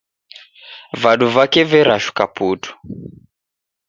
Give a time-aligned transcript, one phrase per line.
[1.01, 2.69] Vadu vake verashuka putu.